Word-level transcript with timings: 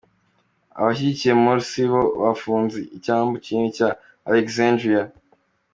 Abashyigikiye 0.79 1.33
Morsi 1.43 1.81
bo 1.91 2.01
bafunze 2.23 2.77
icyambu 2.97 3.35
kinini 3.45 3.75
cya 3.77 3.89
Alegisandiriya. 4.27 5.03